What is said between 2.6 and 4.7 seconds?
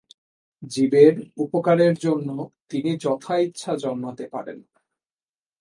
তিনি যথা ইচ্ছা জন্মাতে পারেন।